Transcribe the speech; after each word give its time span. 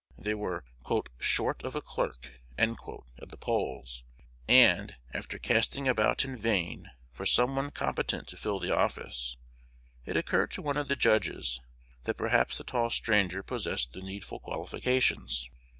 They 0.17 0.33
were 0.33 0.63
"short 1.19 1.63
of 1.63 1.75
a 1.75 1.79
clerk" 1.83 2.31
at 2.57 2.75
the 3.29 3.37
polls; 3.39 4.03
and, 4.49 4.95
after 5.13 5.37
casting 5.37 5.87
about 5.87 6.25
in 6.25 6.35
vain 6.35 6.89
for 7.11 7.27
some 7.27 7.55
one 7.55 7.69
competent 7.69 8.27
to 8.29 8.37
fill 8.37 8.57
the 8.57 8.75
office, 8.75 9.37
it 10.03 10.17
occurred 10.17 10.49
to 10.53 10.63
one 10.63 10.77
of 10.77 10.87
the 10.87 10.95
judges 10.95 11.61
that 12.05 12.17
perhaps 12.17 12.57
the 12.57 12.63
tall 12.63 12.89
stranger 12.89 13.43
possessed 13.43 13.93
the 13.93 14.01
needful 14.01 14.39
qualifications. 14.39 15.47